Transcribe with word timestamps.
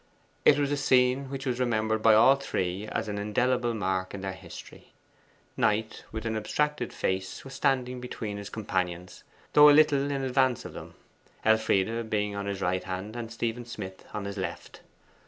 It 0.45 0.57
was 0.57 0.71
a 0.71 0.77
scene 0.77 1.29
which 1.29 1.45
was 1.45 1.59
remembered 1.59 2.01
by 2.01 2.15
all 2.15 2.35
three 2.35 2.87
as 2.87 3.07
an 3.07 3.19
indelible 3.19 3.75
mark 3.75 4.15
in 4.15 4.21
their 4.21 4.33
history. 4.33 4.93
Knight, 5.55 6.05
with 6.11 6.25
an 6.25 6.35
abstracted 6.35 6.91
face, 6.91 7.43
was 7.43 7.53
standing 7.53 8.01
between 8.01 8.37
his 8.37 8.49
companions, 8.49 9.23
though 9.53 9.69
a 9.69 9.69
little 9.69 10.09
in 10.09 10.23
advance 10.23 10.65
of 10.65 10.73
them, 10.73 10.95
Elfride 11.45 12.09
being 12.09 12.35
on 12.35 12.47
his 12.47 12.61
right 12.63 12.83
hand, 12.83 13.15
and 13.15 13.31
Stephen 13.31 13.65
Smith 13.67 14.03
on 14.11 14.25
his 14.25 14.37
left. 14.37 14.81